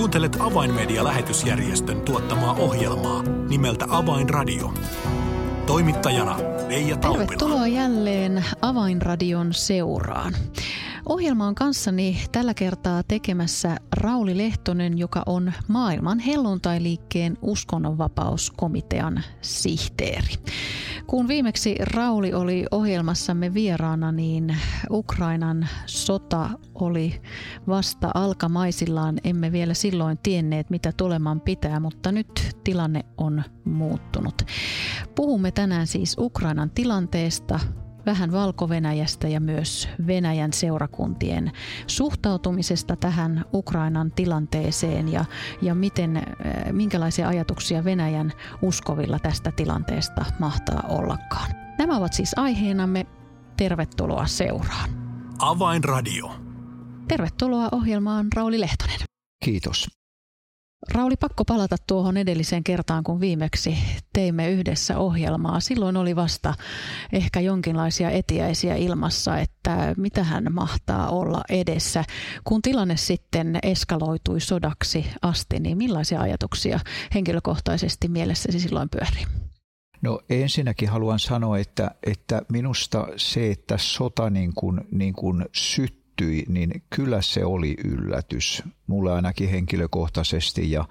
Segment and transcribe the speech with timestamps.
[0.00, 4.74] Kuuntelet Avainmedia-lähetysjärjestön tuottamaa ohjelmaa nimeltä Avainradio.
[5.66, 6.38] Toimittajana
[6.68, 7.24] Leija Taupila.
[7.24, 10.34] Tervetuloa jälleen Avainradion seuraan.
[11.06, 20.34] Ohjelma on kanssani tällä kertaa tekemässä Rauli Lehtonen, joka on maailman helluntailiikkeen uskonnonvapauskomitean sihteeri.
[21.10, 24.56] Kun viimeksi Rauli oli ohjelmassamme vieraana, niin
[24.90, 27.20] Ukrainan sota oli
[27.68, 29.18] vasta alkamaisillaan.
[29.24, 34.42] Emme vielä silloin tienneet, mitä tuleman pitää, mutta nyt tilanne on muuttunut.
[35.14, 37.60] Puhumme tänään siis Ukrainan tilanteesta,
[38.06, 41.52] vähän Valko-Venäjästä ja myös Venäjän seurakuntien
[41.86, 45.24] suhtautumisesta tähän Ukrainan tilanteeseen ja,
[45.62, 46.24] ja miten, äh,
[46.72, 48.32] minkälaisia ajatuksia Venäjän
[48.62, 51.50] uskovilla tästä tilanteesta mahtaa ollakaan.
[51.78, 53.06] Nämä ovat siis aiheenamme.
[53.56, 54.90] Tervetuloa seuraan.
[55.38, 56.34] Avainradio.
[57.08, 58.98] Tervetuloa ohjelmaan Rauli Lehtonen.
[59.44, 59.99] Kiitos.
[60.88, 63.78] Rauli, pakko palata tuohon edelliseen kertaan, kun viimeksi
[64.12, 65.60] teimme yhdessä ohjelmaa.
[65.60, 66.54] Silloin oli vasta
[67.12, 72.04] ehkä jonkinlaisia etiäisiä ilmassa, että mitä hän mahtaa olla edessä.
[72.44, 76.80] Kun tilanne sitten eskaloitui sodaksi asti, niin millaisia ajatuksia
[77.14, 79.26] henkilökohtaisesti mielessäsi silloin pyörii?
[80.02, 85.99] No ensinnäkin haluan sanoa, että, että minusta se, että sota niin kuin, niin kuin syttyi,
[86.20, 88.62] syttyi, niin kyllä se oli yllätys.
[88.86, 90.84] Mulle ainakin henkilökohtaisesti ja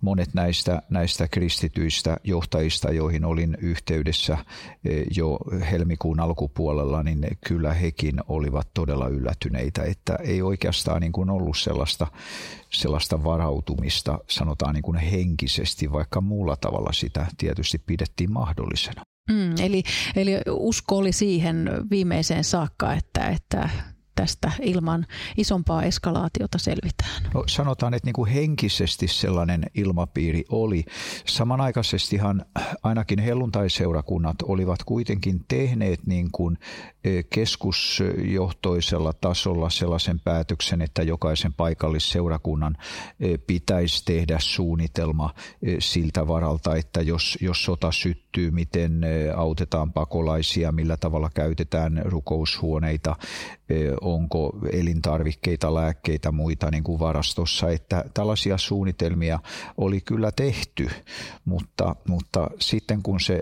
[0.00, 4.38] monet näistä, näistä kristityistä johtajista, joihin olin yhteydessä
[4.84, 5.38] eh, jo
[5.70, 12.06] helmikuun alkupuolella, niin kyllä hekin olivat todella yllätyneitä, että ei oikeastaan niin kuin ollut sellaista,
[12.70, 19.02] sellaista varautumista, sanotaan niin kuin henkisesti, vaikka muulla tavalla sitä tietysti pidettiin mahdollisena.
[19.30, 19.82] Mm, eli,
[20.16, 23.68] eli usko oli siihen viimeiseen saakka, että, että
[24.14, 27.22] tästä ilman isompaa eskalaatiota selvitään?
[27.34, 30.84] No, sanotaan, että niin kuin henkisesti sellainen ilmapiiri oli.
[31.26, 32.44] Samanaikaisestihan
[32.82, 36.58] ainakin helluntaiseurakunnat olivat kuitenkin tehneet niin kuin
[37.04, 42.76] e, keskusjohtoisella tasolla sellaisen päätöksen, että jokaisen paikallisseurakunnan
[43.20, 49.00] e, pitäisi tehdä suunnitelma e, siltä varalta, että jos, jos sota syttyy, miten
[49.36, 53.16] autetaan pakolaisia, millä tavalla käytetään rukoushuoneita,
[54.02, 59.38] onko elintarvikkeita, lääkkeitä, muita niin kuin varastossa, että tällaisia suunnitelmia
[59.76, 60.90] oli kyllä tehty,
[61.44, 63.40] mutta, mutta sitten kun se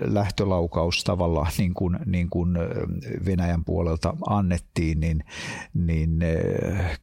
[0.00, 2.58] lähtölaukaus tavallaan niin kuin, niin kuin
[3.24, 5.24] Venäjän puolelta annettiin, niin,
[5.74, 6.18] niin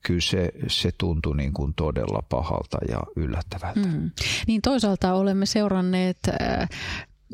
[0.01, 3.79] kyllä se, se tuntui niin kuin todella pahalta ja yllättävältä.
[3.79, 4.11] Mm.
[4.47, 6.17] Niin toisaalta olemme seuranneet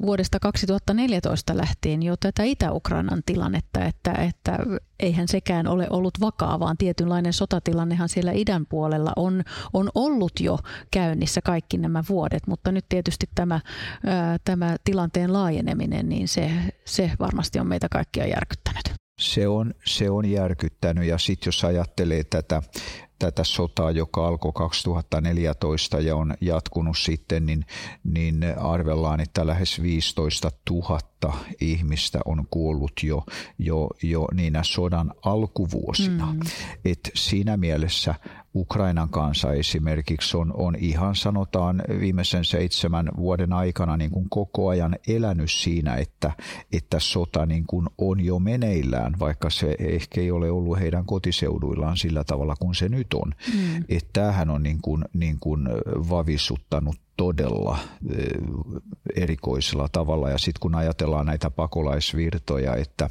[0.02, 4.58] vuodesta 2014 lähtien jo tätä Itä-Ukrainan tilannetta, että, että
[5.00, 9.44] eihän sekään ole ollut vakaa, vaan tietynlainen sotatilannehan siellä idän puolella on,
[9.74, 10.59] on ollut jo
[10.92, 13.62] käynnissä kaikki nämä vuodet, mutta nyt tietysti tämä,
[14.06, 16.52] ää, tämä tilanteen laajeneminen, niin se,
[16.86, 18.84] se varmasti on meitä kaikkia järkyttänyt.
[19.20, 22.62] Se on, se on järkyttänyt ja sitten jos ajattelee tätä
[23.24, 27.66] tätä sotaa, joka alkoi 2014 ja on jatkunut sitten, niin,
[28.04, 31.00] niin arvellaan, että lähes 15 000
[31.62, 33.24] ihmistä on kuollut jo,
[33.60, 36.34] jo, jo niinä sodan alkuvuosina.
[36.34, 36.40] Mm.
[36.86, 38.16] Et siinä mielessä
[38.56, 44.96] Ukrainan kansa esimerkiksi on, on ihan sanotaan viimeisen seitsemän vuoden aikana niin kuin koko ajan
[45.08, 46.31] elänyt siinä, että,
[46.74, 51.97] että sota niin kuin on jo meneillään, vaikka se ehkä ei ole ollut heidän kotiseuduillaan
[51.97, 53.31] sillä tavalla kuin se nyt on.
[53.53, 53.84] Mm.
[53.90, 55.69] Että tämähän on niin kuin, niin kuin
[56.09, 57.78] vavisuttanut todella
[59.16, 60.29] erikoisella tavalla.
[60.29, 63.09] Ja sitten kun ajatellaan näitä pakolaisvirtoja, että,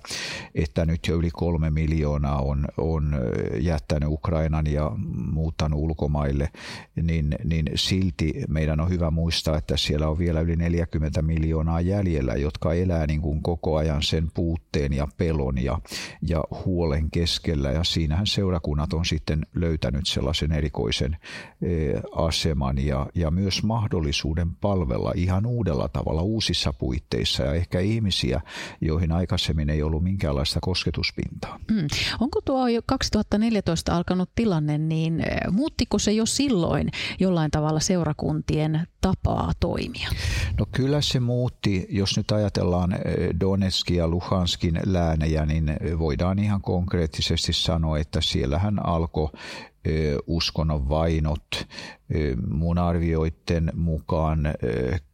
[0.54, 3.14] että nyt jo yli kolme miljoonaa on, on
[3.60, 4.90] jättänyt Ukrainan ja
[5.32, 6.48] muuttanut ulkomaille,
[7.02, 12.34] niin, niin silti meidän on hyvä muistaa, että siellä on vielä yli 40 miljoonaa jäljellä,
[12.34, 15.78] jotka elää niin kuin koko ajan sen puutteen ja pelon ja,
[16.22, 17.70] ja huolen keskellä.
[17.70, 21.16] Ja siinähän seurakunnat on sitten löytänyt sellaisen erikoisen
[22.16, 28.40] aseman ja, ja myös mahdollisuuden mahdollisuuden palvella ihan uudella tavalla uusissa puitteissa ja ehkä ihmisiä,
[28.80, 31.58] joihin aikaisemmin ei ollut minkäänlaista kosketuspintaa.
[31.70, 31.86] Mm.
[32.20, 36.90] Onko tuo jo 2014 alkanut tilanne, niin eh, muuttiko se jo silloin
[37.20, 40.08] jollain tavalla seurakuntien tapaa toimia?
[40.58, 41.86] No kyllä se muutti.
[41.90, 43.00] Jos nyt ajatellaan eh,
[43.40, 49.28] Donetskin ja Luhanskin läänejä, niin voidaan ihan konkreettisesti sanoa, että siellähän alkoi
[50.26, 51.66] uskonnon vainot
[52.50, 54.40] mun arvioiden mukaan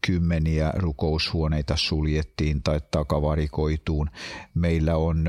[0.07, 4.11] kymmeniä rukoushuoneita suljettiin tai takavarikoituun.
[4.55, 5.25] Meillä on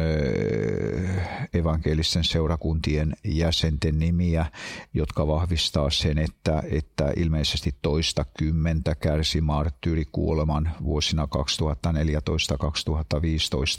[1.54, 4.46] evankelisten seurakuntien jäsenten nimiä,
[4.94, 11.28] jotka vahvistaa sen, että, että ilmeisesti toista kymmentä kärsi marttyyrikuoleman vuosina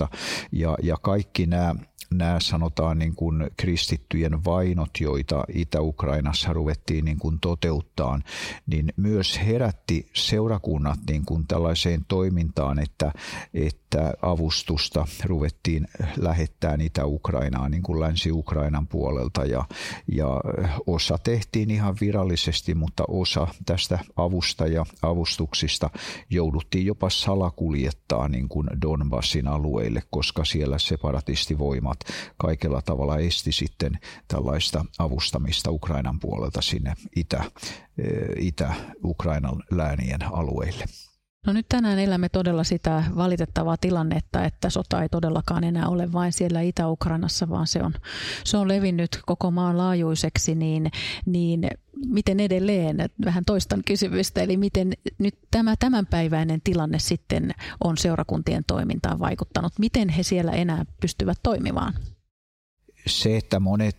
[0.04, 0.08] 2014-2015.
[0.52, 1.74] Ja, ja kaikki nämä
[2.14, 7.40] nämä sanotaan niin kuin kristittyjen vainot, joita Itä-Ukrainassa ruvettiin niin kuin
[7.80, 8.20] toteuttaa,
[8.66, 13.12] niin myös herätti seurakunnat niin kuin tällaiseen toimintaan, että,
[13.54, 13.89] että
[14.22, 19.64] avustusta ruvettiin lähettää Itä-Ukrainaan niin kuin Länsi-Ukrainan puolelta ja,
[20.12, 20.40] ja
[20.86, 25.90] osa tehtiin ihan virallisesti, mutta osa tästä avusta ja avustuksista
[26.30, 32.00] jouduttiin jopa salakuljettaa niin kuin Donbassin alueille, koska siellä separatistivoimat
[32.36, 33.98] kaikella tavalla esti sitten
[34.28, 37.44] tällaista avustamista Ukrainan puolelta sinne Itä,
[38.36, 40.84] Itä-Ukrainan läänien alueille.
[41.46, 46.32] No nyt tänään elämme todella sitä valitettavaa tilannetta, että sota ei todellakaan enää ole vain
[46.32, 47.94] siellä Itä-Ukrainassa, vaan se on,
[48.44, 50.90] se on levinnyt koko maan laajuiseksi, niin,
[51.26, 51.70] niin
[52.06, 57.54] miten edelleen, vähän toistan kysymystä, eli miten nyt tämä tämänpäiväinen tilanne sitten
[57.84, 59.72] on seurakuntien toimintaan vaikuttanut?
[59.78, 61.94] Miten he siellä enää pystyvät toimimaan?
[63.06, 63.96] Se, että monet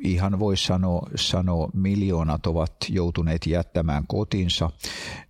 [0.00, 4.70] ihan voi sanoa, sanoa miljoonat ovat joutuneet jättämään kotinsa,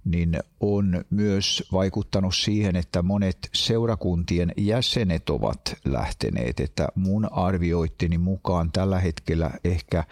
[0.05, 6.61] niin on myös vaikuttanut siihen, että monet seurakuntien jäsenet ovat lähteneet.
[6.61, 10.05] Että mun arvioittini mukaan tällä hetkellä ehkä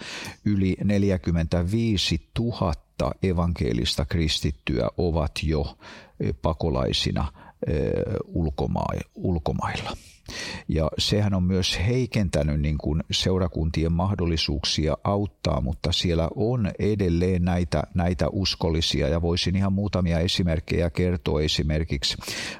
[0.44, 2.72] yli 45 000
[3.22, 5.76] evankelista kristittyä ovat jo
[6.42, 7.32] pakolaisina
[9.14, 9.96] ulkomailla.
[10.68, 17.82] Ja sehän on myös heikentänyt niin kuin seurakuntien mahdollisuuksia auttaa, mutta siellä on edelleen näitä,
[17.94, 21.42] näitä uskollisia ja voisin ihan muutamia esimerkkejä kertoa.
[21.42, 22.16] Esimerkiksi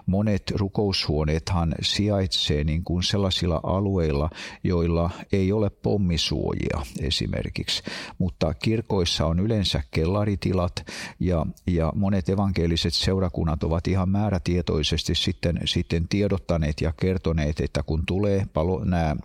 [0.06, 4.31] monet rukoushuoneethan sijaitsee niin kuin sellaisilla alueilla,
[4.65, 7.82] joilla ei ole pommisuojia esimerkiksi,
[8.19, 10.87] mutta kirkoissa on yleensä kellaritilat
[11.20, 18.07] ja, ja monet evankeliset seurakunnat ovat ihan määrätietoisesti sitten, sitten tiedottaneet ja kertoneet, että kun
[18.07, 19.17] tulee palo, nämä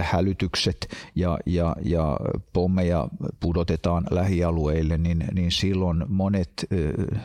[0.00, 2.16] hälytykset ja, ja, ja
[2.52, 3.08] pommeja
[3.40, 6.66] pudotetaan lähialueille, niin, niin silloin monet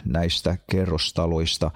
[0.05, 1.71] näistä kerrostaloista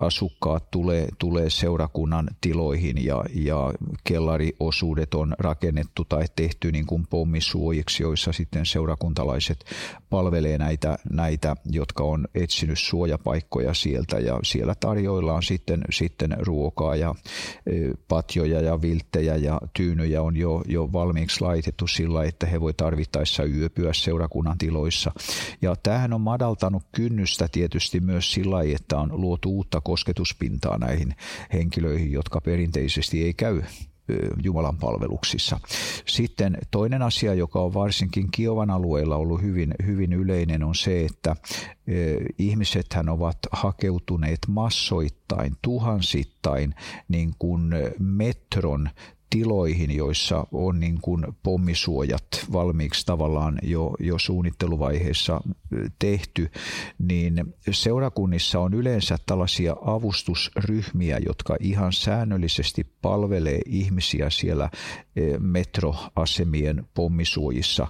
[0.00, 3.72] asukkaat tulee, tulee seurakunnan tiloihin ja, ja
[4.04, 9.64] kellariosuudet on rakennettu tai tehty niin kuin pommisuojiksi, joissa sitten seurakuntalaiset
[10.10, 14.18] palvelee näitä, näitä, jotka on etsinyt suojapaikkoja sieltä.
[14.18, 17.14] Ja siellä tarjoillaan sitten, sitten ruokaa ja
[18.08, 23.44] patjoja ja vilttejä ja tyynyjä on jo, jo valmiiksi laitettu sillä, että he voi tarvittaessa
[23.44, 25.12] yöpyä seurakunnan tiloissa.
[25.62, 31.14] Ja tämähän on madaltanut kynnystä tietysti myös sillä, että on luotu uutta kosketuspintaa näihin
[31.52, 33.62] henkilöihin, jotka perinteisesti ei käy
[34.42, 35.60] Jumalan palveluksissa.
[36.06, 41.36] Sitten toinen asia, joka on varsinkin Kiovan alueella ollut hyvin, hyvin yleinen, on se, että
[42.38, 46.74] ihmisethän ovat hakeutuneet massoittain, tuhansittain
[47.08, 48.90] niin kuin metron
[49.30, 55.40] tiloihin, joissa on niin kuin pommisuojat valmiiksi tavallaan jo, jo suunnitteluvaiheessa
[55.98, 56.50] tehty,
[56.98, 64.70] niin seurakunnissa on yleensä tällaisia avustusryhmiä, jotka ihan säännöllisesti palvelee ihmisiä siellä
[65.38, 67.86] metroasemien pommisuojissa.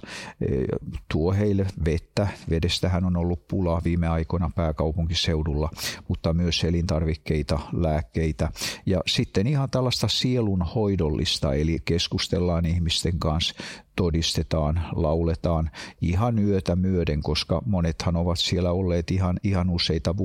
[1.11, 5.69] Tuo heille vettä, vedestähän on ollut pulaa viime aikoina pääkaupunkiseudulla,
[6.07, 8.49] mutta myös elintarvikkeita, lääkkeitä
[8.85, 10.61] ja sitten ihan tällaista sielun
[11.35, 13.55] hoidollista juhlista, eli keskustellaan ihmisten kanssa,
[13.95, 15.69] todistetaan, lauletaan
[16.01, 20.15] ihan yötä myöden, koska monethan ovat siellä olleet ihan, ihan useita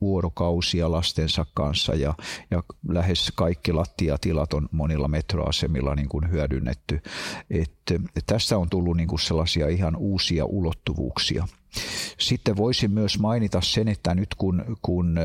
[0.00, 2.14] vuorokausia lastensa kanssa ja,
[2.50, 7.00] ja lähes kaikki lattiatilat on monilla metroasemilla niin kuin hyödynnetty.
[7.50, 7.72] Et,
[8.26, 11.48] tästä on tullut niin kuin sellaisia ihan uusia ulottuvuuksia.
[12.18, 15.18] Sitten voisin myös mainita sen, että nyt kun, kun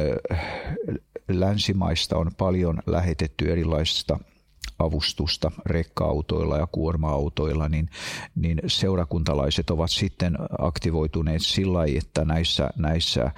[1.28, 4.20] länsimaista on paljon lähetetty erilaisista
[4.84, 7.90] avustusta rekka-autoilla ja kuorma-autoilla, niin,
[8.36, 13.32] niin seurakuntalaiset ovat sitten aktivoituneet sillä että näissä, näissä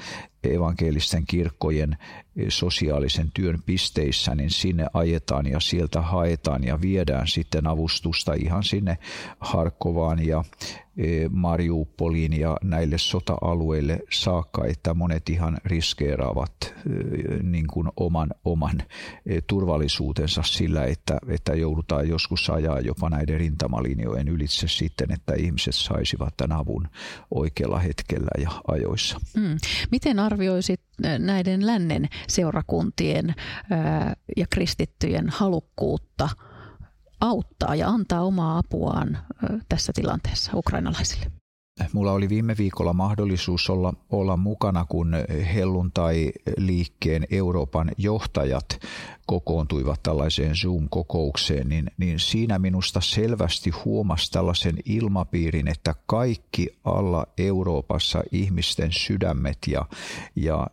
[0.43, 1.97] evankelisten kirkkojen
[2.49, 8.97] sosiaalisen työn pisteissä, niin sinne ajetaan ja sieltä haetaan ja viedään sitten avustusta ihan sinne
[9.39, 10.43] Harkovaan ja
[11.29, 16.73] Mariupoliin ja näille sota-alueille saakka, että monet ihan riskeeraavat e,
[17.43, 18.83] niin kuin oman, oman
[19.25, 25.75] e, turvallisuutensa sillä, että, että joudutaan joskus ajaa jopa näiden rintamalinjojen ylitse sitten, että ihmiset
[25.75, 26.87] saisivat tämän avun
[27.31, 29.19] oikealla hetkellä ja ajoissa.
[29.37, 29.57] Mm.
[29.91, 30.81] Miten arvioisit
[31.19, 33.33] näiden lännen seurakuntien
[34.37, 36.29] ja kristittyjen halukkuutta–
[37.23, 39.17] auttaa ja antaa omaa apuaan
[39.69, 41.25] tässä tilanteessa ukrainalaisille?
[41.93, 45.13] Mulla oli viime viikolla mahdollisuus olla, olla mukana, kun
[45.53, 48.79] helluntai-liikkeen Euroopan johtajat
[49.25, 58.23] kokoontuivat tällaiseen Zoom-kokoukseen, niin, niin siinä minusta selvästi huomasi tällaisen ilmapiirin, että kaikki alla Euroopassa
[58.31, 59.85] ihmisten sydämet ja,
[60.35, 60.67] ja äh,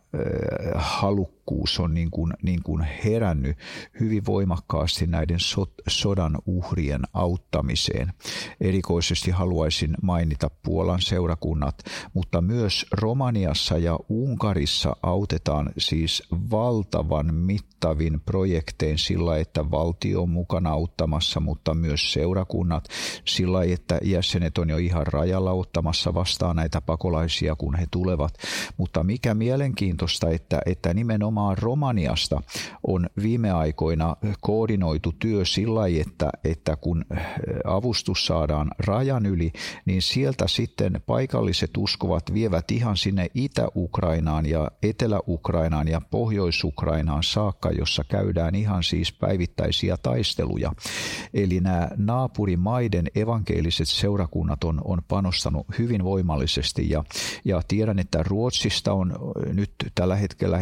[0.75, 1.40] halukkuus
[1.79, 3.57] on niin kuin, niin kuin herännyt
[3.99, 8.13] hyvin voimakkaasti näiden so, sodan uhrien auttamiseen.
[8.61, 18.97] Erikoisesti haluaisin mainita Puolan seurakunnat, mutta myös Romaniassa ja Unkarissa autetaan siis valtavan mittavin projektein
[18.97, 22.87] sillä, että valtio on mukana auttamassa, mutta myös seurakunnat
[23.25, 28.33] sillä, että jäsenet on jo ihan rajalla ottamassa vastaan näitä pakolaisia, kun he tulevat.
[28.77, 32.41] Mutta mikä mielenkiintoista, että, että nimenomaan Romaniasta
[32.87, 37.05] on viime aikoina koordinoitu työ sillä, että, että kun
[37.65, 39.51] avustus saadaan rajan yli,
[39.85, 48.03] niin sieltä sitten paikalliset uskovat vievät ihan sinne Itä-Ukrainaan ja Etelä-Ukrainaan ja Pohjois-Ukrainaan saakka, jossa
[48.03, 50.73] käydään ihan siis päivittäisiä taisteluja.
[51.33, 57.03] Eli nämä naapurimaiden evankeeliset seurakunnat on, on panostanut hyvin voimallisesti ja,
[57.45, 59.13] ja tiedän, että Ruotsista on
[59.53, 60.57] nyt tällä hetkellä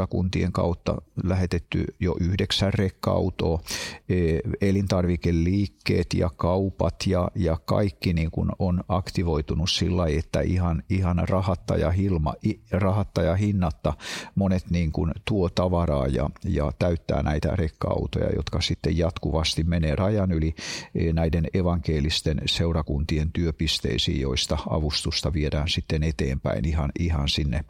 [0.00, 3.60] helluntai-seurakuntien kautta lähetetty jo yhdeksän rekka-autoa,
[4.08, 11.28] e, elintarvikeliikkeet ja kaupat ja, ja kaikki niin kuin on aktivoitunut sillä että ihan, ihan
[11.28, 12.34] rahatta ja, hilma,
[12.70, 13.92] rahatta ja hinnatta
[14.34, 20.32] monet niin kuin tuo tavaraa ja, ja täyttää näitä rekka-autoja, jotka sitten jatkuvasti menee rajan
[20.32, 20.54] yli
[20.94, 27.64] e, näiden evankelisten seurakuntien työpisteisiin, joista avustusta viedään sitten eteenpäin ihan, ihan sinne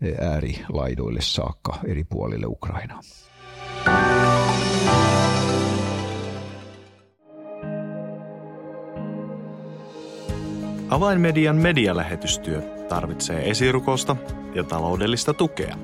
[0.00, 3.00] e, äärilaidoille saakka eri puolille Ukrainaa.
[10.90, 14.16] Avainmedian medialähetystyö tarvitsee esirukosta
[14.54, 15.76] ja taloudellista tukea.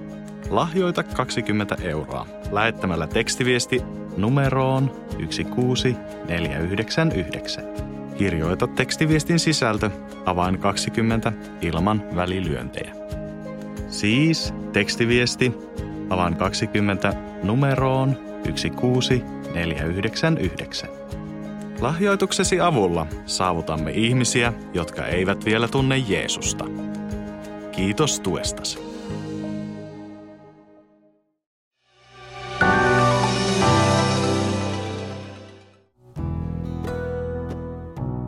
[0.51, 3.83] Lahjoita 20 euroa lähettämällä tekstiviesti
[4.17, 7.65] numeroon 16499.
[8.19, 9.91] Kirjoita tekstiviestin sisältö
[10.25, 13.02] avain 20 ilman välilyöntejä.
[13.93, 15.53] Siis tekstiviesti
[16.11, 20.89] avain 20 numeroon 16499.
[21.81, 26.65] Lahjoituksesi avulla saavutamme ihmisiä, jotka eivät vielä tunne Jeesusta.
[27.73, 28.79] Kiitos tuestasi.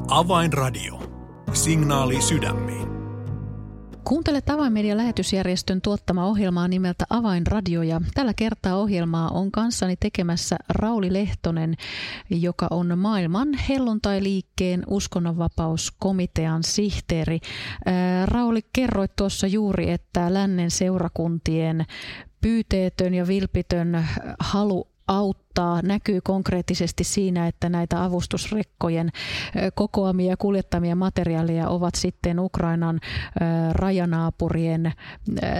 [0.08, 0.98] Avainradio.
[1.52, 2.93] Signaali sydämiin.
[4.04, 11.12] Kuuntelet Avainmedian lähetysjärjestön tuottama ohjelmaa nimeltä Avainradio ja tällä kertaa ohjelmaa on kanssani tekemässä Rauli
[11.12, 11.74] Lehtonen,
[12.30, 17.40] joka on maailman helluntai-liikkeen uskonnonvapauskomitean sihteeri.
[18.24, 21.84] Rauli, kerroit tuossa juuri, että lännen seurakuntien
[22.40, 24.06] pyyteetön ja vilpitön
[24.38, 29.10] halu auttaa näkyy konkreettisesti siinä, että näitä avustusrekkojen
[29.74, 33.00] kokoamia ja kuljettamia materiaaleja ovat sitten Ukrainan
[33.72, 34.92] rajanaapurien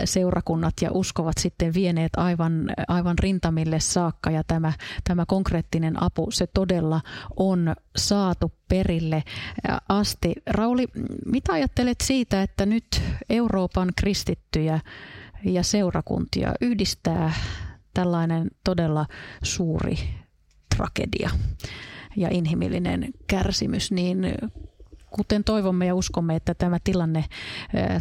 [0.05, 4.73] seurakunnat ja uskovat sitten vieneet aivan, aivan rintamille saakka ja tämä,
[5.05, 7.01] tämä konkreettinen apu, se todella
[7.37, 9.23] on saatu perille
[9.89, 10.35] asti.
[10.47, 10.87] Rauli,
[11.27, 14.81] mitä ajattelet siitä, että nyt Euroopan kristittyjä
[15.45, 17.33] ja seurakuntia yhdistää
[17.95, 19.07] tällainen todella
[19.43, 19.99] suuri
[20.77, 21.31] tragedia
[22.17, 24.35] ja inhimillinen kärsimys, niin
[25.11, 27.25] kuten toivomme ja uskomme, että tämä tilanne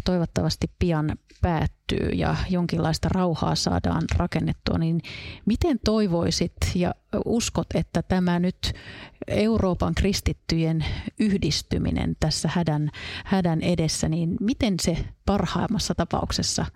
[0.04, 5.00] toivottavasti pian päättyy ja jonkinlaista rauhaa saadaan rakennettua, niin
[5.46, 8.72] miten toivoisit ja uskot, että tämä nyt
[9.28, 10.84] Euroopan kristittyjen
[11.20, 12.90] yhdistyminen tässä hädän,
[13.24, 14.96] hädän edessä, niin miten se
[15.26, 16.66] parhaimmassa tapauksessa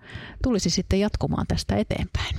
[0.43, 2.35] tulisi sitten jatkumaan tästä eteenpäin?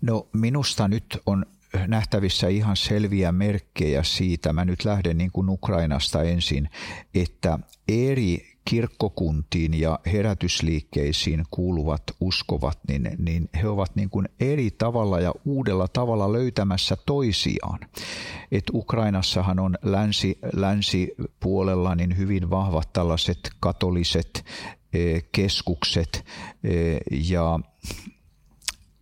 [0.00, 1.46] No minusta nyt on
[1.86, 6.68] nähtävissä ihan selviä merkkejä siitä, mä nyt lähden niin kuin Ukrainasta ensin,
[7.14, 15.20] että eri kirkkokuntiin ja herätysliikkeisiin kuuluvat uskovat, niin, niin he ovat niin kuin eri tavalla
[15.20, 17.78] ja uudella tavalla löytämässä toisiaan.
[18.52, 24.44] Et Ukrainassahan on länsi, länsipuolella niin hyvin vahvat tällaiset katoliset
[24.92, 26.24] eh, keskukset
[26.64, 27.60] eh, ja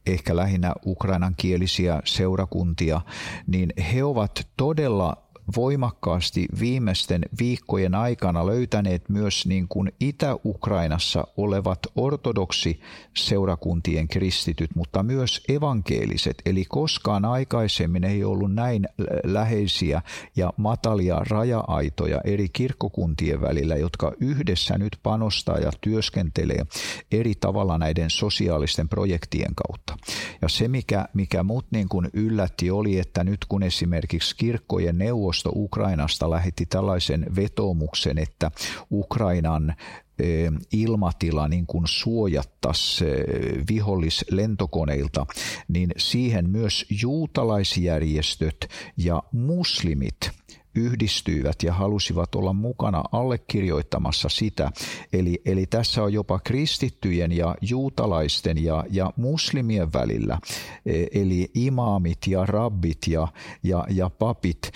[0.07, 3.01] ehkä lähinnä ukrainan kielisiä seurakuntia,
[3.47, 5.26] niin he ovat todella
[5.57, 12.81] voimakkaasti viimeisten viikkojen aikana löytäneet myös niin kuin Itä-Ukrainassa olevat ortodoksi
[13.17, 16.43] seurakuntien kristityt, mutta myös evankeeliset.
[16.47, 18.89] Eli koskaan aikaisemmin ei ollut näin
[19.25, 20.03] läheisiä
[20.37, 26.67] ja matalia raja-aitoja eri kirkkokuntien välillä, jotka yhdessä nyt panostaa ja työskentelee
[27.11, 29.97] eri tavalla näiden sosiaalisten projektien kautta.
[30.43, 35.36] Ja se, mikä, mikä mut niin kuin yllätti, oli, että nyt kun esimerkiksi kirkkojen neuvos
[35.37, 38.51] neuvosto Ukrainasta lähetti tällaisen vetomuksen, että
[38.91, 39.75] Ukrainan
[40.19, 45.27] eh, ilmatila niin kuin suojattaisiin eh, vihollislentokoneilta,
[45.69, 50.17] niin siihen myös juutalaisjärjestöt ja muslimit–
[50.77, 54.71] yhdistyivät ja halusivat olla mukana allekirjoittamassa sitä.
[55.13, 60.39] Eli, eli tässä on jopa kristittyjen ja juutalaisten ja, ja muslimien välillä,
[60.87, 63.29] e, eli imaamit ja rabbit ja,
[63.63, 64.71] ja, ja papit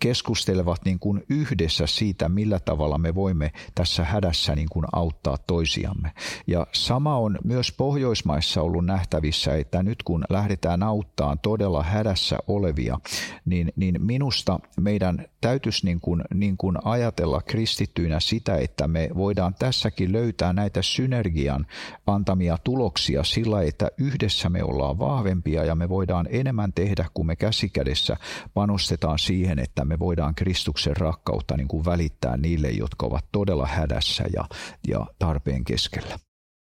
[0.00, 6.12] keskustelevat niin kuin yhdessä siitä, millä tavalla me voimme tässä hädässä niin kuin auttaa toisiamme.
[6.46, 12.98] Ja sama on myös Pohjoismaissa ollut nähtävissä, että nyt kun lähdetään auttaa todella hädässä olevia,
[13.44, 19.54] niin, niin minusta meidän täytyisi niin kuin, niin kuin ajatella kristittyinä sitä, että me voidaan
[19.54, 21.66] tässäkin löytää näitä synergian
[22.06, 27.36] antamia tuloksia sillä, että yhdessä me ollaan vahvempia ja me voidaan enemmän tehdä, kun me
[27.36, 28.16] käsikädessä
[28.54, 34.24] panostetaan siihen, että me voidaan Kristuksen rakkautta niin kuin välittää niille, jotka ovat todella hädässä
[34.32, 34.44] ja,
[34.88, 36.18] ja tarpeen keskellä.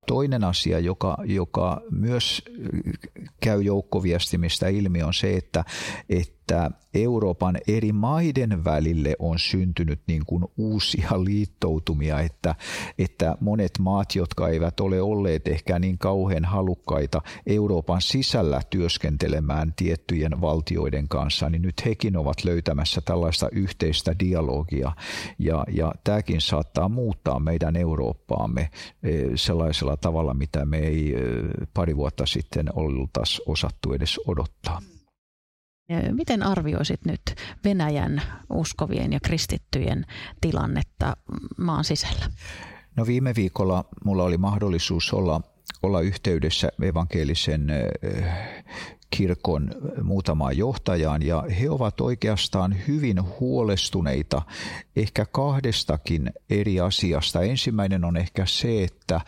[0.07, 2.43] Toinen asia, joka, joka myös
[3.41, 5.65] käy joukkoviestimistä ilmi, on se, että,
[6.09, 12.55] että että Euroopan eri maiden välille on syntynyt niin kuin uusia liittoutumia, että,
[12.97, 20.41] että monet maat, jotka eivät ole olleet ehkä niin kauhean halukkaita Euroopan sisällä työskentelemään tiettyjen
[20.41, 24.91] valtioiden kanssa, niin nyt hekin ovat löytämässä tällaista yhteistä dialogia.
[25.39, 28.61] Ja, ja tämäkin saattaa muuttaa meidän Eurooppaamme
[29.03, 31.21] eh, sellaisella tavalla, mitä me ei eh,
[31.73, 34.81] pari vuotta sitten oltaisi osattu edes odottaa.
[36.11, 37.21] Miten arvioisit nyt
[37.63, 40.05] Venäjän uskovien ja kristittyjen
[40.41, 41.17] tilannetta
[41.57, 42.25] maan sisällä?
[42.95, 45.41] No viime viikolla mulla oli mahdollisuus olla,
[45.83, 47.67] olla yhteydessä evankelisen
[49.09, 49.69] kirkon
[50.03, 54.41] muutamaan johtajaan ja he ovat oikeastaan hyvin huolestuneita
[54.95, 57.41] ehkä kahdestakin eri asiasta.
[57.41, 59.21] Ensimmäinen on ehkä se, että,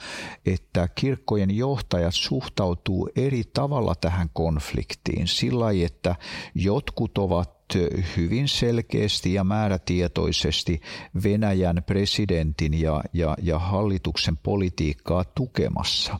[0.45, 5.27] että kirkkojen johtajat suhtautuu eri tavalla tähän konfliktiin.
[5.27, 6.15] Sillä että
[6.55, 7.61] jotkut ovat
[8.17, 10.81] hyvin selkeästi ja määrätietoisesti
[11.23, 16.19] Venäjän presidentin ja, ja, ja hallituksen politiikkaa tukemassa.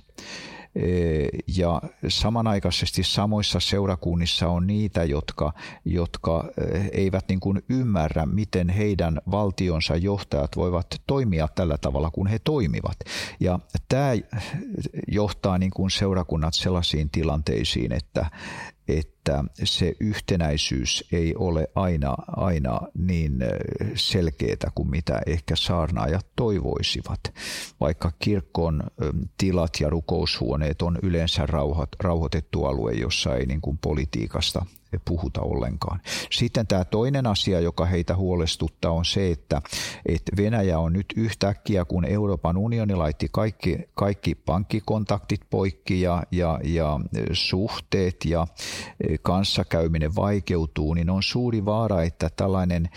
[1.57, 5.53] Ja samanaikaisesti samoissa seurakunnissa on niitä, jotka,
[5.85, 6.45] jotka
[6.91, 12.97] eivät niin kuin ymmärrä, miten heidän valtionsa johtajat voivat toimia tällä tavalla, kun he toimivat.
[13.39, 14.11] Ja tämä
[15.07, 18.25] johtaa niin kuin seurakunnat sellaisiin tilanteisiin, että,
[18.97, 23.39] että se yhtenäisyys ei ole aina, aina niin
[23.95, 27.19] selkeää kuin mitä ehkä saarnaajat toivoisivat.
[27.79, 28.83] Vaikka kirkon
[29.37, 31.47] tilat ja rukoushuoneet on yleensä
[31.99, 34.65] rauhoitettu alue, jossa ei niin kuin politiikasta
[35.05, 36.01] puhuta ollenkaan.
[36.31, 39.61] Sitten tämä toinen asia, joka heitä huolestuttaa, on se, että,
[40.05, 46.59] että Venäjä on nyt yhtäkkiä, kun Euroopan unioni laitti kaikki, kaikki pankkikontaktit poikki ja, ja,
[46.63, 46.99] ja
[47.31, 48.47] suhteet ja
[49.21, 52.89] kanssakäyminen vaikeutuu, niin on suuri vaara, että tällainen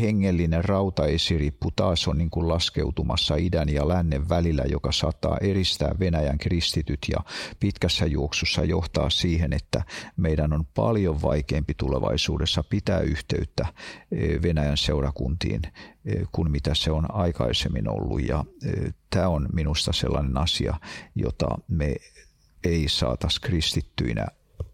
[0.00, 6.38] hengellinen rautaesirippu taas on niin kuin laskeutumassa idän ja lännen välillä, joka saattaa eristää Venäjän
[6.38, 7.18] kristityt ja
[7.60, 9.82] pitkässä juoksussa johtaa siihen, että
[10.16, 13.66] meidän on paljon vaikeampi tulevaisuudessa pitää yhteyttä
[14.12, 15.62] eh, Venäjän seurakuntiin
[16.04, 18.28] eh, kuin mitä se on aikaisemmin ollut.
[18.28, 18.44] Ja
[19.10, 20.74] tämä on minusta sellainen asia,
[21.14, 21.96] jota me
[22.64, 24.26] ei saataisi kristittyinä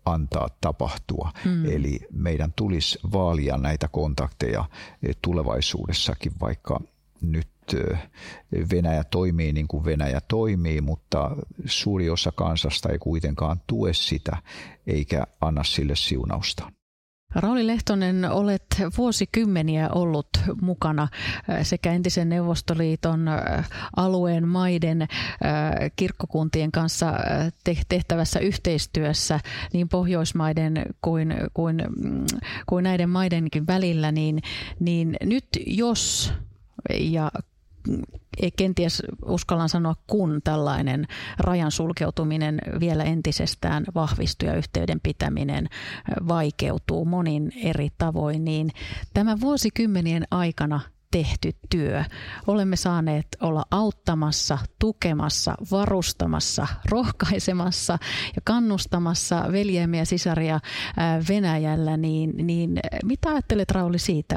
[0.04, 1.32] antaa tapahtua.
[1.44, 1.64] Mm.
[1.64, 4.64] Eli meidän tulisi vaalia näitä kontakteja
[5.02, 6.80] eh, tulevaisuudessakin, vaikka
[7.20, 7.98] nyt eh,
[8.72, 14.36] Venäjä toimii niin kuin Venäjä toimii, mutta suuri osa kansasta ei kuitenkaan tue sitä
[14.86, 16.72] eikä anna sille siunausta.
[17.34, 18.66] Rauli Lehtonen, olet
[18.98, 20.28] vuosikymmeniä ollut
[20.60, 25.08] mukana äh, sekä entisen Neuvostoliiton äh, alueen maiden äh,
[25.96, 27.14] kirkkokuntien kanssa
[27.88, 29.40] tehtävässä yhteistyössä
[29.72, 32.26] niin Pohjoismaiden kuin, kuin, mm,
[32.66, 34.42] kuin näiden maidenkin välillä, niin,
[34.80, 36.32] niin nyt jos
[37.00, 37.30] ja
[38.56, 41.06] kenties uskallan sanoa, kun tällainen
[41.38, 45.68] rajan sulkeutuminen vielä entisestään vahvistuu ja yhteyden pitäminen
[46.28, 48.70] vaikeutuu monin eri tavoin, niin
[49.14, 50.80] tämä vuosikymmenien aikana
[51.10, 52.04] tehty työ.
[52.46, 57.98] Olemme saaneet olla auttamassa, tukemassa, varustamassa, rohkaisemassa
[58.36, 60.60] ja kannustamassa veljemme ja sisaria
[61.28, 64.36] Venäjällä, niin, niin mitä ajattelet Rauli siitä?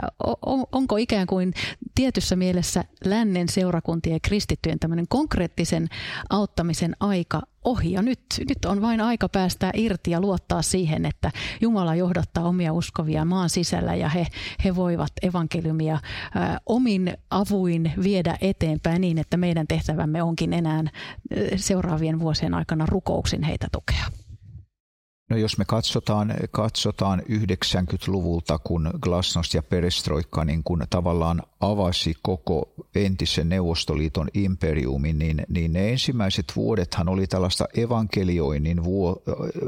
[0.71, 1.53] onko ikään kuin
[1.95, 5.87] tietyssä mielessä lännen seurakuntien ja kristittyjen tämmöinen konkreettisen
[6.29, 8.19] auttamisen aika ohi ja nyt,
[8.49, 13.49] nyt on vain aika päästää irti ja luottaa siihen, että Jumala johdattaa omia uskovia maan
[13.49, 14.27] sisällä ja he,
[14.65, 15.99] he voivat evankeliumia ä,
[16.65, 20.83] omin avuin viedä eteenpäin niin, että meidän tehtävämme onkin enää
[21.55, 24.20] seuraavien vuosien aikana rukouksin heitä tukea.
[25.31, 32.69] No jos me katsotaan, katsotaan 90-luvulta, kun Glasnost ja Perestroikka niin kun tavallaan avasi koko
[32.95, 39.21] entisen Neuvostoliiton imperiumin, niin, niin ne ensimmäiset vuodethan oli tällaista evankelioinnin, vuo,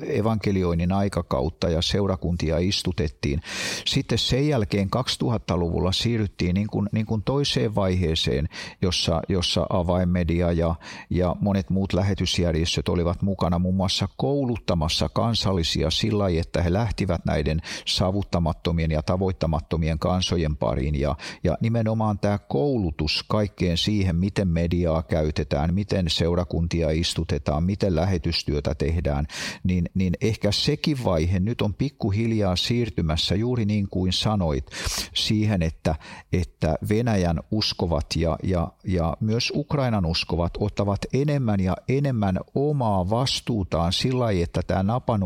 [0.07, 3.41] evankelioinnin aikakautta ja seurakuntia istutettiin.
[3.85, 8.49] Sitten sen jälkeen 2000-luvulla siirryttiin niin kuin, niin kuin toiseen vaiheeseen,
[8.81, 10.75] jossa, jossa avainmedia ja,
[11.09, 15.09] ja monet muut lähetysjärjestöt olivat mukana muun muassa kouluttamassa
[15.53, 20.99] kansallisia sillä että he lähtivät näiden saavuttamattomien ja tavoittamattomien kansojen pariin.
[20.99, 28.75] Ja, ja nimenomaan tämä koulutus kaikkeen siihen, miten mediaa käytetään, miten seurakuntia istutetaan, miten lähetystyötä
[28.75, 29.25] tehdään,
[29.63, 34.65] niin, niin ehkä sekin vaihe nyt on pikkuhiljaa siirtymässä juuri niin kuin sanoit
[35.13, 35.95] siihen, että,
[36.33, 43.93] että Venäjän uskovat ja, ja, ja myös Ukrainan uskovat ottavat enemmän ja enemmän omaa vastuutaan
[43.93, 44.83] sillä lailla, että tämä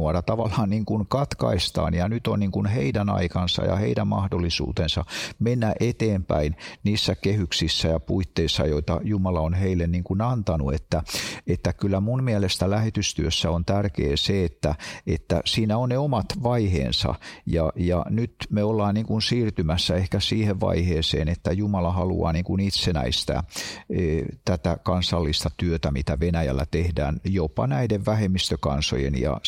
[0.08, 5.06] napanuora tavallaan niin kuin katkaistaan ja nyt on niin kuin heidän aikansa ja heidän mahdollisuutensa
[5.40, 10.74] mennä eteenpäin niissä kehyksissä ja puitteissa, joita Jumala on heille niin kuin antanut.
[10.74, 11.04] Että,
[11.48, 14.76] että kyllä mun mielestä lähetystyössä on tärkeää se, että,
[15.08, 17.16] että siinä on ne omat vaiheensa
[17.46, 22.46] ja, ja nyt me ollaan niin kuin siirtymässä ehkä siihen vaiheeseen, että Jumala haluaa niin
[22.46, 23.44] kuin itsenäistää
[23.90, 29.40] e, tätä kansallista työtä, mitä Venäjällä tehdään jopa näiden vähemmistökansojen ja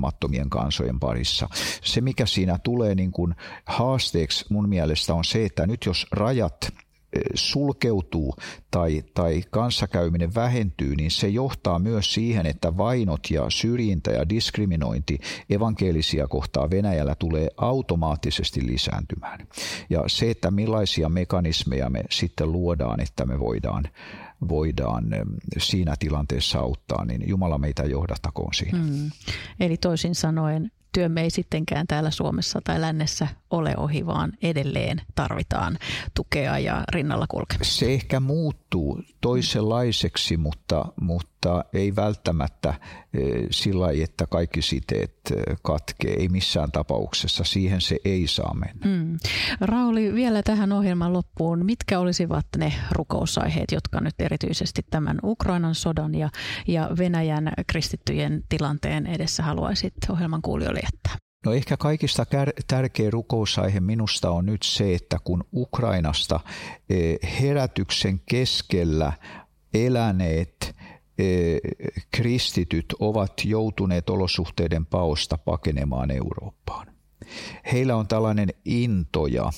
[0.00, 1.48] saavuttamattomien kansojen parissa.
[1.82, 3.34] Se, mikä siinä tulee niin kuin
[3.66, 6.68] haasteeksi mun mielestä on se, että nyt jos raja rajat
[7.12, 8.34] eh, sulkeutuu
[8.70, 15.18] tai, tai kanssakäyminen vähentyy, niin se johtaa myös siihen, että vainot ja syrjintä ja diskriminointi
[15.50, 19.46] evankelisia kohtaa Venäjällä tulee automaattisesti lisääntymään.
[19.90, 23.84] Ja se, että millaisia mekanismeja me sitten luodaan, että me voidaan,
[24.48, 25.22] voidaan eh,
[25.58, 28.78] siinä tilanteessa auttaa, niin Jumala meitä johdattakoon siinä.
[28.78, 29.10] Mm.
[29.60, 35.78] Eli toisin sanoen työmme ei sittenkään täällä Suomessa tai lännessä ole ohi, vaan edelleen tarvitaan
[36.14, 37.74] tukea ja rinnalla kulkemista.
[37.74, 42.74] Se ehkä muuttuu toisenlaiseksi, mutta, mutta ei välttämättä
[43.14, 46.14] eh, sillä lailla, että kaikki siteet eh, katkee.
[46.14, 47.44] Ei missään tapauksessa.
[47.44, 48.86] Siihen se ei saa mennä.
[48.86, 49.18] Mm.
[49.60, 51.64] Rauli, vielä tähän ohjelman loppuun.
[51.66, 56.30] Mitkä olisivat ne rukousaiheet, jotka nyt erityisesti tämän Ukrainan sodan ja,
[56.66, 61.16] ja Venäjän kristittyjen tilanteen edessä haluaisit ohjelman kuulijoille jättää?
[61.46, 62.26] No ehkä kaikista
[62.66, 66.40] tärkeä rukousaihe minusta on nyt se, että kun Ukrainasta
[66.90, 69.12] e, herätyksen keskellä
[69.74, 70.76] eläneet
[71.18, 71.24] e,
[72.10, 76.86] kristityt ovat joutuneet olosuhteiden paosta pakenemaan Eurooppaan.
[77.72, 79.50] Heillä on tällainen into ja,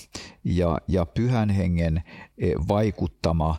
[0.44, 2.02] ja, ja pyhän hengen
[2.38, 3.56] e, vaikuttama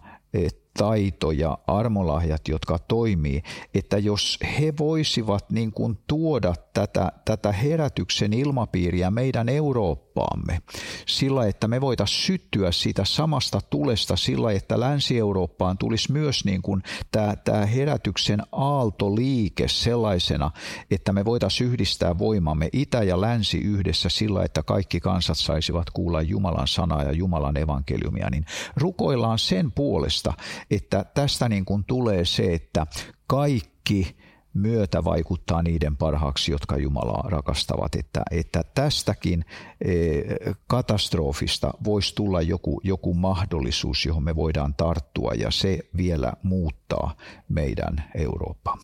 [0.77, 3.41] taito ja armolahjat, jotka toimii,
[3.73, 10.61] että jos he voisivat niin kuin tuoda tätä, tätä herätyksen ilmapiiriä meidän Eurooppaamme
[11.07, 16.83] sillä, että me voitaisiin syttyä siitä samasta tulesta sillä, että Länsi-Eurooppaan tulisi myös niin kuin
[17.11, 20.51] tämä, tämä herätyksen aaltoliike sellaisena,
[20.91, 26.21] että me voitaisiin yhdistää voimamme Itä ja Länsi yhdessä sillä, että kaikki kansat saisivat kuulla
[26.21, 30.33] Jumalan sanaa ja Jumalan evankeliumia, niin rukoillaan sen puolesta,
[30.71, 32.87] että tästä niin kuin tulee se, että
[33.27, 34.17] kaikki
[34.53, 37.95] myötä vaikuttaa niiden parhaaksi, jotka Jumalaa rakastavat.
[37.95, 39.45] Että, että tästäkin
[39.85, 40.23] eh,
[40.67, 47.15] katastrofista voisi tulla joku, joku mahdollisuus, johon me voidaan tarttua ja se vielä muuttaa
[47.49, 48.77] meidän Eurooppaa.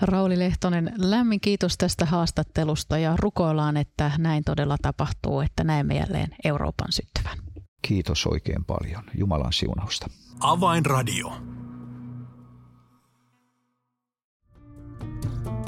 [0.00, 6.28] Rauli Lehtonen, lämmin kiitos tästä haastattelusta ja rukoillaan, että näin todella tapahtuu, että näemme jälleen
[6.44, 7.38] Euroopan syttyvän.
[7.82, 9.04] Kiitos oikein paljon.
[9.14, 10.06] Jumalan siunausta.
[10.40, 11.32] Avainradio.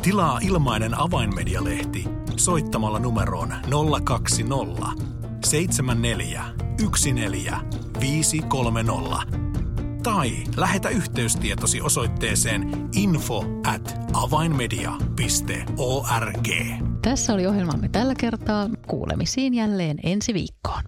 [0.03, 2.05] Tilaa ilmainen avainmedialehti
[2.37, 3.55] soittamalla numeroon
[4.05, 4.87] 020
[5.45, 6.45] 74
[6.77, 7.61] 14
[8.01, 9.41] 530
[10.03, 16.49] tai lähetä yhteystietosi osoitteeseen info at avainmedia.org.
[17.03, 18.69] Tässä oli ohjelmamme tällä kertaa.
[18.87, 20.83] Kuulemisiin jälleen ensi viikkoon.